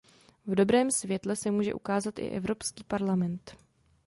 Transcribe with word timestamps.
V 0.47 0.55
dobrém 0.55 0.91
světle 0.91 1.35
se 1.35 1.51
může 1.51 1.73
ukázat 1.73 2.19
i 2.19 2.29
Evropský 2.29 2.83
parlament. 2.83 3.57